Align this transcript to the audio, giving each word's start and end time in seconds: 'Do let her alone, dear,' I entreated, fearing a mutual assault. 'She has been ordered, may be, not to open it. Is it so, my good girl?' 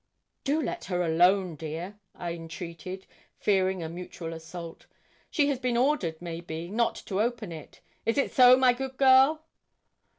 'Do 0.43 0.59
let 0.59 0.85
her 0.85 1.03
alone, 1.03 1.53
dear,' 1.55 1.95
I 2.15 2.33
entreated, 2.33 3.05
fearing 3.37 3.83
a 3.83 3.87
mutual 3.87 4.33
assault. 4.33 4.87
'She 5.29 5.47
has 5.49 5.59
been 5.59 5.77
ordered, 5.77 6.19
may 6.19 6.41
be, 6.41 6.71
not 6.71 6.95
to 7.05 7.21
open 7.21 7.51
it. 7.51 7.81
Is 8.03 8.17
it 8.17 8.33
so, 8.33 8.57
my 8.57 8.73
good 8.73 8.97
girl?' 8.97 9.43